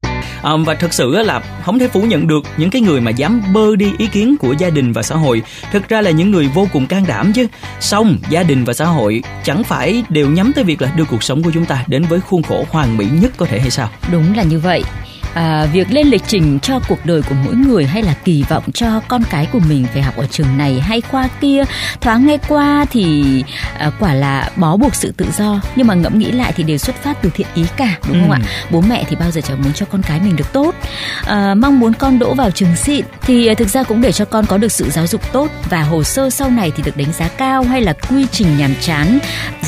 À, 0.42 0.52
và 0.66 0.74
thật 0.74 0.92
sự 0.92 1.10
là 1.10 1.40
không 1.62 1.78
thể 1.78 1.88
phủ 1.88 2.02
nhận 2.02 2.26
được 2.26 2.42
những 2.56 2.70
cái 2.70 2.82
người 2.82 3.00
mà 3.00 3.10
dám 3.10 3.42
bơ 3.52 3.76
đi 3.76 3.92
ý 3.98 4.06
kiến 4.06 4.36
của 4.36 4.54
gia 4.58 4.70
đình 4.70 4.92
và 4.92 5.02
xã 5.02 5.16
hội 5.16 5.42
thực 5.72 5.88
ra 5.88 6.00
là 6.00 6.10
những 6.10 6.30
người 6.30 6.48
vô 6.54 6.68
cùng 6.72 6.86
can 6.86 7.04
đảm 7.06 7.32
chứ 7.32 7.46
xong 7.80 8.18
gia 8.30 8.42
đình 8.42 8.64
và 8.64 8.72
xã 8.72 8.84
hội 8.84 9.22
chẳng 9.44 9.64
phải 9.64 10.04
đều 10.08 10.30
nhắm 10.30 10.52
tới 10.54 10.64
việc 10.64 10.82
là 10.82 10.92
đưa 10.96 11.04
cuộc 11.04 11.22
sống 11.22 11.42
của 11.42 11.50
chúng 11.54 11.64
ta 11.64 11.84
đến 11.86 12.04
với 12.04 12.20
khuôn 12.20 12.42
khổ 12.42 12.64
hoàn 12.70 12.96
mỹ 12.96 13.06
nhất 13.20 13.32
có 13.36 13.46
thể 13.46 13.60
hay 13.60 13.70
sao 13.70 13.88
Đúng 14.12 14.36
là 14.36 14.42
như 14.42 14.58
vậy. 14.58 14.82
À, 15.34 15.66
việc 15.72 15.90
lên 15.92 16.06
lịch 16.06 16.22
trình 16.26 16.58
cho 16.62 16.80
cuộc 16.88 17.06
đời 17.06 17.22
của 17.22 17.34
mỗi 17.44 17.54
người 17.54 17.86
hay 17.86 18.02
là 18.02 18.14
kỳ 18.24 18.44
vọng 18.48 18.62
cho 18.74 19.00
con 19.08 19.22
cái 19.30 19.46
của 19.46 19.58
mình 19.68 19.86
phải 19.92 20.02
học 20.02 20.16
ở 20.16 20.26
trường 20.30 20.58
này 20.58 20.80
hay 20.80 21.00
khoa 21.00 21.28
kia 21.40 21.64
thoáng 22.00 22.26
nghe 22.26 22.38
qua 22.48 22.86
thì 22.90 23.24
à, 23.78 23.90
quả 24.00 24.14
là 24.14 24.50
bó 24.56 24.76
buộc 24.76 24.94
sự 24.94 25.12
tự 25.16 25.26
do. 25.38 25.60
Nhưng 25.76 25.86
mà 25.86 25.94
ngẫm 25.94 26.18
nghĩ 26.18 26.30
lại 26.32 26.52
thì 26.56 26.62
đều 26.64 26.78
xuất 26.78 26.96
phát 27.02 27.22
từ 27.22 27.30
thiện 27.34 27.46
ý 27.54 27.64
cả 27.76 27.96
đúng 28.08 28.20
không 28.20 28.30
Ừ. 28.30 28.34
ạ? 28.34 28.40
Bố 28.70 28.80
mẹ 28.80 29.04
thì 29.08 29.16
bao 29.16 29.30
giờ 29.30 29.40
chẳng 29.40 29.62
muốn 29.62 29.72
cho 29.72 29.86
con 29.86 30.02
cái 30.02 30.20
mình 30.20 30.36
được 30.36 30.52
tốt. 30.52 30.74
À, 31.26 31.54
mong 31.54 31.80
muốn 31.80 31.92
con 31.92 32.18
đỗ 32.18 32.34
vào 32.34 32.50
trường 32.50 32.76
xịn 32.76 33.04
thì 33.22 33.46
à, 33.46 33.54
thực 33.54 33.68
ra 33.68 33.82
cũng 33.82 34.00
để 34.00 34.12
cho 34.12 34.24
con 34.24 34.46
có 34.46 34.58
được 34.58 34.72
sự 34.72 34.90
giáo 34.90 35.06
dục 35.06 35.32
tốt 35.32 35.48
và 35.70 35.82
hồ 35.82 36.02
sơ 36.04 36.30
sau 36.30 36.50
này 36.50 36.72
thì 36.76 36.82
được 36.82 36.96
đánh 36.96 37.12
giá 37.18 37.28
cao 37.28 37.62
hay 37.64 37.80
là 37.82 37.92
quy 37.92 38.26
trình 38.32 38.58
nhàm 38.58 38.74
chán 38.80 39.18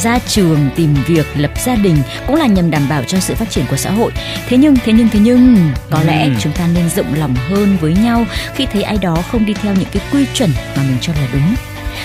ra 0.03 0.19
trường 0.19 0.70
tìm 0.76 0.94
việc 1.06 1.26
lập 1.37 1.50
gia 1.65 1.75
đình 1.75 1.97
cũng 2.26 2.37
là 2.37 2.47
nhằm 2.47 2.70
đảm 2.70 2.88
bảo 2.88 3.03
cho 3.06 3.20
sự 3.20 3.35
phát 3.35 3.50
triển 3.50 3.65
của 3.70 3.76
xã 3.76 3.91
hội. 3.91 4.12
Thế 4.49 4.56
nhưng 4.56 4.76
thế 4.85 4.93
nhưng 4.93 5.08
thế 5.08 5.20
nhưng 5.23 5.52
có 5.91 6.03
lẽ 6.07 6.25
Ừ. 6.25 6.31
chúng 6.41 6.53
ta 6.53 6.67
nên 6.75 6.89
rộng 6.97 7.15
lòng 7.15 7.35
hơn 7.49 7.77
với 7.81 7.93
nhau 7.95 8.25
khi 8.55 8.67
thấy 8.73 8.83
ai 8.83 8.97
đó 8.99 9.17
không 9.33 9.47
đi 9.47 9.55
theo 9.55 9.75
những 9.75 9.89
cái 9.93 10.03
quy 10.13 10.27
chuẩn 10.35 10.51
mà 10.77 10.83
mình 10.83 10.97
cho 11.01 11.13
là 11.13 11.27
đúng 11.33 11.55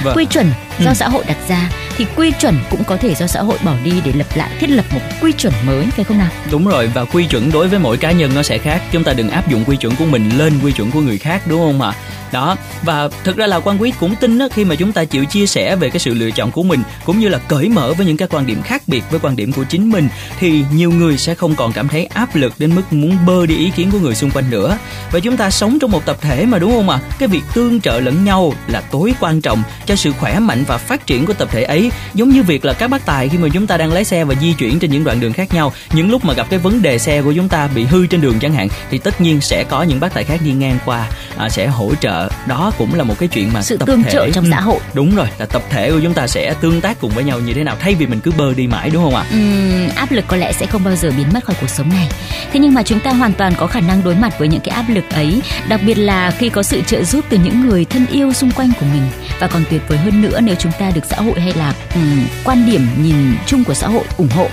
Vâng. 0.04 0.18
quy 0.18 0.26
chuẩn 0.26 0.52
do 0.80 0.90
Ừ. 0.92 0.94
xã 0.94 1.08
hội 1.10 1.24
đặt 1.28 1.38
ra 1.50 1.70
thì 1.98 2.06
quy 2.16 2.32
chuẩn 2.32 2.56
cũng 2.70 2.84
có 2.84 2.98
thể 2.98 3.16
do 3.16 3.28
xã 3.28 3.42
hội 3.42 3.58
bỏ 3.64 3.74
đi 3.84 3.92
để 4.06 4.12
lập 4.16 4.28
lại, 4.36 4.50
thiết 4.60 4.70
lập 4.70 4.86
một 4.94 5.02
quy 5.22 5.32
chuẩn 5.32 5.54
mới, 5.66 5.86
phải 5.86 6.06
không 6.06 6.18
nào? 6.18 6.30
Đúng 6.52 6.68
rồi, 6.68 6.88
và 6.88 7.06
quy 7.06 7.26
chuẩn 7.26 7.52
đối 7.52 7.68
với 7.68 7.80
mỗi 7.80 7.98
cá 7.98 8.12
nhân 8.12 8.32
nó 8.36 8.44
sẽ 8.44 8.58
khác. 8.58 8.82
Chúng 8.92 9.04
ta 9.04 9.14
đừng 9.14 9.30
áp 9.30 9.50
dụng 9.50 9.64
quy 9.66 9.78
chuẩn 9.78 9.96
của 9.96 10.06
mình 10.06 10.30
lên 10.38 10.54
quy 10.64 10.72
chuẩn 10.72 10.92
của 10.92 11.02
người 11.02 11.18
khác, 11.18 11.42
đúng 11.48 11.60
không 11.60 11.82
ạ? 11.82 11.94
Đó, 12.32 12.56
và 12.84 13.10
thực 13.24 13.38
ra 13.38 13.48
là 13.48 13.60
quan 13.60 13.82
quý 13.82 13.94
cũng 14.00 14.16
tin 14.16 14.38
đó 14.38 14.48
khi 14.54 14.66
mà 14.66 14.76
chúng 14.76 14.92
ta 14.92 15.06
chịu 15.06 15.26
chia 15.26 15.48
sẻ 15.48 15.76
về 15.76 15.90
cái 15.90 16.00
sự 16.00 16.14
lựa 16.14 16.32
chọn 16.32 16.52
của 16.52 16.64
mình, 16.64 16.84
cũng 17.06 17.20
như 17.20 17.30
là 17.30 17.38
cởi 17.38 17.70
mở 17.70 17.94
với 17.94 18.06
những 18.06 18.18
cái 18.18 18.28
quan 18.28 18.46
điểm 18.46 18.62
khác 18.62 18.82
biệt 18.88 19.04
với 19.10 19.20
quan 19.20 19.36
điểm 19.36 19.52
của 19.52 19.64
chính 19.64 19.90
mình, 19.90 20.10
thì 20.40 20.64
nhiều 20.74 20.92
người 20.92 21.18
sẽ 21.18 21.36
không 21.36 21.56
còn 21.56 21.74
cảm 21.74 21.88
thấy 21.88 22.06
áp 22.06 22.36
lực 22.36 22.54
đến 22.58 22.76
mức 22.76 22.94
muốn 22.94 23.18
bơ 23.26 23.46
đi 23.46 23.58
ý 23.58 23.72
kiến 23.76 23.92
của 23.92 24.00
người 24.00 24.16
xung 24.16 24.32
quanh 24.32 24.50
nữa. 24.50 24.78
Và 25.12 25.20
chúng 25.20 25.38
ta 25.38 25.50
sống 25.50 25.80
trong 25.80 25.92
một 25.92 26.06
tập 26.06 26.18
thể 26.22 26.46
mà, 26.46 26.60
đúng 26.60 26.72
không 26.72 26.90
ạ? 26.90 27.00
Cái 27.20 27.28
việc 27.28 27.42
tương 27.54 27.82
trợ 27.82 28.00
lẫn 28.00 28.26
nhau 28.26 28.54
là 28.68 28.82
tối 28.82 29.14
quan 29.20 29.42
trọng 29.42 29.64
cho 29.86 29.96
sự 29.96 30.12
khỏe 30.20 30.40
mạnh 30.40 30.64
và 30.68 30.78
phát 30.78 31.08
triển 31.08 31.26
của 31.26 31.34
tập 31.34 31.50
thể 31.52 31.64
ấy 31.64 31.87
giống 32.14 32.30
như 32.30 32.44
việc 32.44 32.66
là 32.66 32.74
các 32.74 32.88
bác 32.90 33.06
tài 33.06 33.30
khi 33.30 33.38
mà 33.38 33.48
chúng 33.54 33.68
ta 33.68 33.78
đang 33.78 33.94
lái 33.94 34.04
xe 34.04 34.24
và 34.24 34.36
di 34.42 34.54
chuyển 34.54 34.80
trên 34.80 34.92
những 34.92 35.04
đoạn 35.04 35.20
đường 35.20 35.34
khác 35.34 35.54
nhau 35.54 35.74
những 35.94 36.12
lúc 36.12 36.26
mà 36.26 36.34
gặp 36.34 36.48
cái 36.50 36.60
vấn 36.60 36.82
đề 36.82 36.98
xe 37.00 37.22
của 37.22 37.34
chúng 37.34 37.50
ta 37.50 37.68
bị 37.76 37.84
hư 37.84 38.08
trên 38.08 38.22
đường 38.22 38.40
chẳng 38.40 38.54
hạn 38.54 38.68
thì 38.92 38.98
tất 38.98 39.22
nhiên 39.22 39.42
sẽ 39.42 39.64
có 39.64 39.84
những 39.84 40.00
bác 40.00 40.14
tài 40.14 40.24
khác 40.24 40.40
đi 40.46 40.52
ngang 40.52 40.78
qua 40.86 41.08
à, 41.38 41.50
sẽ 41.50 41.68
hỗ 41.68 41.96
trợ. 41.96 42.30
Đó 42.48 42.72
cũng 42.78 42.94
là 42.96 43.04
một 43.04 43.16
cái 43.20 43.28
chuyện 43.30 43.54
mà 43.54 43.62
sự 43.62 43.78
tập 43.78 43.86
tương 43.86 44.04
thể 44.04 44.12
trợ 44.12 44.30
trong 44.34 44.44
Ừ, 44.46 44.50
xã 44.52 44.62
hội. 44.62 44.80
đúng 44.94 45.16
rồi 45.16 45.28
là 45.40 45.46
tập 45.46 45.62
thể 45.70 45.92
của 45.92 46.00
chúng 46.04 46.14
ta 46.14 46.28
sẽ 46.28 46.54
tương 46.62 46.82
tác 46.82 47.00
cùng 47.02 47.12
với 47.12 47.24
nhau 47.24 47.40
như 47.40 47.54
thế 47.54 47.64
nào 47.64 47.76
thay 47.80 47.96
vì 47.96 48.06
mình 48.06 48.20
cứ 48.20 48.32
bơ 48.38 48.54
đi 48.54 48.68
mãi 48.68 48.90
đúng 48.90 49.04
không 49.04 49.16
ạ? 49.16 49.26
Ừm, 49.32 49.90
áp 49.96 50.12
lực 50.12 50.26
có 50.28 50.38
lẽ 50.38 50.52
sẽ 50.54 50.66
không 50.66 50.84
bao 50.84 50.96
giờ 50.96 51.12
biến 51.18 51.28
mất 51.34 51.44
khỏi 51.46 51.56
cuộc 51.62 51.70
sống 51.70 51.90
này. 51.90 52.08
Thế 52.54 52.60
nhưng 52.60 52.74
mà 52.74 52.84
chúng 52.84 53.00
ta 53.00 53.12
hoàn 53.12 53.34
toàn 53.34 53.54
có 53.58 53.68
khả 53.68 53.80
năng 53.80 54.04
đối 54.04 54.16
mặt 54.16 54.40
với 54.40 54.48
những 54.48 54.62
cái 54.62 54.76
áp 54.76 54.86
lực 54.90 55.04
ấy, 55.10 55.42
đặc 55.70 55.80
biệt 55.86 55.96
là 55.96 56.32
khi 56.32 56.50
có 56.50 56.64
sự 56.64 56.82
trợ 56.88 57.04
giúp 57.04 57.26
từ 57.30 57.38
những 57.38 57.68
người 57.70 57.86
thân 57.86 58.06
yêu 58.12 58.34
xung 58.34 58.52
quanh 58.52 58.72
của 58.80 58.86
mình. 58.94 59.04
Và 59.40 59.48
còn 59.48 59.64
tuyệt 59.70 59.82
vời 59.88 59.98
hơn 59.98 60.22
nữa 60.22 60.40
nếu 60.42 60.56
chúng 60.60 60.72
ta 60.80 60.92
được 60.96 61.02
xã 61.10 61.16
hội 61.18 61.40
hay 61.40 61.54
là 61.54 61.74
ừm, 61.94 62.28
quan 62.44 62.66
điểm 62.66 62.88
nhìn 63.04 63.36
chung 63.46 63.64
của 63.64 63.74
xã 63.74 63.88
hội 63.88 64.04
ủng 64.18 64.30
hộ. 64.36 64.48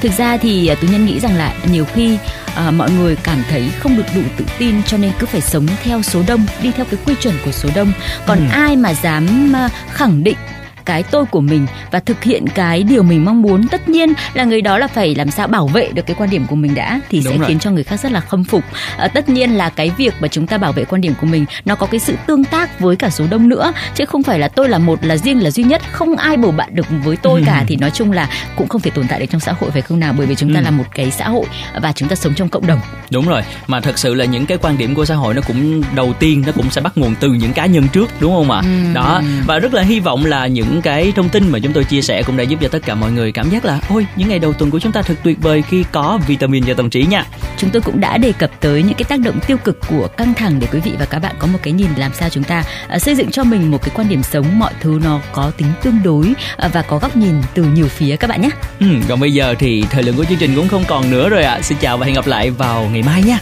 Thực 0.00 0.12
ra 0.18 0.36
thì 0.36 0.66
à, 0.66 0.74
tú 0.74 0.88
nhân 0.88 1.06
nghĩ 1.06 1.20
rằng 1.20 1.36
là 1.36 1.54
nhiều 1.70 1.84
khi 1.94 2.18
à, 2.54 2.70
mọi 2.70 2.90
người 2.90 3.16
cảm 3.16 3.42
thấy 3.50 3.70
không 3.78 3.96
được 3.96 4.04
đủ 4.14 4.20
tự 4.36 4.44
tin 4.58 4.82
cho 4.86 4.96
nên 4.96 5.12
cứ 5.18 5.26
phải 5.26 5.40
sống 5.40 5.66
theo 5.84 6.02
số 6.02 6.22
đông, 6.26 6.46
đi 6.62 6.70
theo 6.76 6.86
cái 6.90 7.00
quy 7.06 7.14
chuẩn 7.22 7.34
của 7.44 7.52
số 7.52 7.68
đông. 7.74 7.92
Còn 8.26 8.38
Ừ. 8.38 8.44
ai 8.52 8.76
mà 8.76 8.94
dám 8.94 9.52
à, 9.56 9.68
khẳng 9.92 10.24
định 10.24 10.36
cái 10.84 11.02
tôi 11.02 11.24
của 11.24 11.40
mình 11.40 11.66
và 11.90 12.00
thực 12.00 12.22
hiện 12.24 12.46
cái 12.54 12.82
điều 12.82 13.02
mình 13.02 13.24
mong 13.24 13.42
muốn 13.42 13.68
tất 13.68 13.88
nhiên 13.88 14.12
là 14.34 14.44
người 14.44 14.60
đó 14.60 14.78
là 14.78 14.86
phải 14.86 15.14
làm 15.14 15.30
sao 15.30 15.46
bảo 15.48 15.66
vệ 15.66 15.88
được 15.94 16.06
cái 16.06 16.16
quan 16.18 16.30
điểm 16.30 16.46
của 16.46 16.56
mình 16.56 16.74
đã 16.74 17.00
thì 17.10 17.20
Đúng 17.24 17.32
sẽ 17.32 17.38
rồi. 17.38 17.48
khiến 17.48 17.58
cho 17.58 17.70
người 17.70 17.84
khác 17.84 18.00
rất 18.00 18.12
là 18.12 18.20
khâm 18.20 18.44
phục 18.44 18.64
à, 18.98 19.08
tất 19.08 19.28
nhiên 19.28 19.50
là 19.50 19.68
cái 19.68 19.90
việc 19.96 20.14
mà 20.20 20.28
chúng 20.28 20.46
ta 20.46 20.58
bảo 20.58 20.72
vệ 20.72 20.84
quan 20.84 21.00
điểm 21.00 21.14
của 21.20 21.26
mình 21.26 21.44
nó 21.64 21.74
có 21.74 21.86
cái 21.86 22.00
sự 22.00 22.14
tương 22.26 22.44
tác 22.44 22.80
với 22.80 22.96
cả 22.96 23.10
số 23.10 23.24
đông 23.30 23.48
nữa 23.48 23.72
chứ 23.94 24.04
không 24.04 24.22
phải 24.22 24.38
là 24.38 24.48
tôi 24.48 24.68
là 24.68 24.78
một 24.78 25.04
là 25.04 25.16
riêng 25.16 25.42
là 25.42 25.50
duy 25.50 25.62
nhất 25.64 25.82
không 25.92 26.16
ai 26.16 26.36
bầu 26.36 26.50
bạn 26.50 26.74
được 26.74 26.86
với 27.04 27.16
tôi 27.16 27.40
Ừ. 27.40 27.46
cả 27.46 27.64
thì 27.68 27.76
nói 27.76 27.90
chung 27.90 28.12
là 28.12 28.28
cũng 28.56 28.68
không 28.68 28.80
thể 28.80 28.90
tồn 28.90 29.06
tại 29.08 29.20
được 29.20 29.26
trong 29.30 29.40
xã 29.40 29.52
hội 29.52 29.70
phải 29.70 29.82
không 29.82 30.00
nào 30.00 30.14
bởi 30.18 30.26
vì 30.26 30.34
chúng 30.34 30.54
ta 30.54 30.60
Ừ. 30.60 30.64
là 30.64 30.70
một 30.70 30.84
cái 30.94 31.10
xã 31.10 31.28
hội 31.28 31.44
và 31.82 31.92
chúng 31.92 32.08
ta 32.08 32.16
sống 32.16 32.34
trong 32.34 32.48
cộng 32.48 32.66
đồng 32.66 32.80
đúng 33.10 33.28
rồi 33.28 33.42
mà 33.66 33.80
thật 33.80 33.98
sự 33.98 34.14
là 34.14 34.24
những 34.24 34.46
cái 34.46 34.58
quan 34.58 34.78
điểm 34.78 34.94
của 34.94 35.04
xã 35.04 35.14
hội 35.14 35.34
nó 35.34 35.42
cũng 35.46 35.82
đầu 35.94 36.12
tiên 36.12 36.42
nó 36.46 36.52
cũng 36.52 36.70
sẽ 36.70 36.80
bắt 36.80 36.98
nguồn 36.98 37.14
từ 37.20 37.28
những 37.32 37.52
cá 37.52 37.66
nhân 37.66 37.88
trước 37.92 38.10
đúng 38.20 38.32
không 38.34 38.50
ạ 38.50 38.60
Ừ. 38.64 38.68
đó 38.94 39.22
và 39.46 39.58
rất 39.58 39.74
là 39.74 39.82
hy 39.82 40.00
vọng 40.00 40.24
là 40.24 40.46
những 40.46 40.73
những 40.74 40.82
cái 40.82 41.12
thông 41.16 41.28
tin 41.28 41.48
mà 41.48 41.58
chúng 41.58 41.72
tôi 41.72 41.84
chia 41.84 42.02
sẻ 42.02 42.22
cũng 42.22 42.36
đã 42.36 42.42
giúp 42.42 42.58
cho 42.62 42.68
tất 42.68 42.82
cả 42.86 42.94
mọi 42.94 43.12
người 43.12 43.32
cảm 43.32 43.50
giác 43.50 43.64
là 43.64 43.80
ôi 43.88 44.06
những 44.16 44.28
ngày 44.28 44.38
đầu 44.38 44.52
tuần 44.52 44.70
của 44.70 44.78
chúng 44.80 44.92
ta 44.92 45.02
thật 45.02 45.14
tuyệt 45.22 45.42
vời 45.42 45.62
khi 45.62 45.84
có 45.92 46.18
vitamin 46.26 46.64
cho 46.64 46.74
tâm 46.74 46.90
trí 46.90 47.06
nha. 47.06 47.26
Chúng 47.58 47.70
tôi 47.70 47.82
cũng 47.82 48.00
đã 48.00 48.18
đề 48.18 48.32
cập 48.32 48.50
tới 48.60 48.82
những 48.82 48.94
cái 48.94 49.04
tác 49.04 49.20
động 49.20 49.40
tiêu 49.46 49.56
cực 49.56 49.78
của 49.88 50.08
căng 50.16 50.34
thẳng 50.34 50.60
để 50.60 50.66
quý 50.72 50.80
vị 50.80 50.92
và 50.98 51.04
các 51.04 51.18
bạn 51.18 51.34
có 51.38 51.46
một 51.46 51.58
cái 51.62 51.72
nhìn 51.72 51.88
làm 51.96 52.12
sao 52.14 52.28
chúng 52.28 52.44
ta 52.44 52.64
uh, 52.94 53.02
xây 53.02 53.14
dựng 53.14 53.30
cho 53.30 53.44
mình 53.44 53.70
một 53.70 53.82
cái 53.82 53.90
quan 53.94 54.08
điểm 54.08 54.22
sống 54.22 54.58
mọi 54.58 54.72
thứ 54.80 55.00
nó 55.04 55.20
có 55.32 55.50
tính 55.56 55.68
tương 55.82 56.02
đối 56.04 56.30
uh, 56.30 56.72
và 56.72 56.82
có 56.82 56.98
góc 56.98 57.16
nhìn 57.16 57.34
từ 57.54 57.64
nhiều 57.64 57.88
phía 57.88 58.16
các 58.16 58.30
bạn 58.30 58.42
nhé. 58.42 58.50
Ừ, 58.80 58.86
còn 59.08 59.20
bây 59.20 59.32
giờ 59.32 59.54
thì 59.58 59.84
thời 59.90 60.02
lượng 60.02 60.16
của 60.16 60.24
chương 60.24 60.38
trình 60.38 60.54
cũng 60.56 60.68
không 60.68 60.84
còn 60.88 61.10
nữa 61.10 61.28
rồi 61.28 61.42
ạ. 61.42 61.52
À. 61.52 61.62
Xin 61.62 61.78
chào 61.78 61.98
và 61.98 62.06
hẹn 62.06 62.14
gặp 62.14 62.26
lại 62.26 62.50
vào 62.50 62.88
ngày 62.92 63.02
mai 63.02 63.22
nha. 63.22 63.38